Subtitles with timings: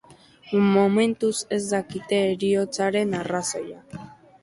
[0.75, 4.07] Momentuz, ez dakite heriotzaren arrazoia.